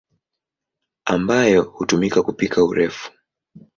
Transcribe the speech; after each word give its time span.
ambayo 1.05 1.61
hutumika 1.63 2.23
kupika 2.23 2.63
urefu. 2.63 3.11